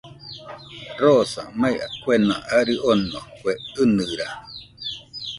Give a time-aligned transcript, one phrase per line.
[1.01, 4.27] Rosa, mai kuena arɨ ono, kue ɨnɨra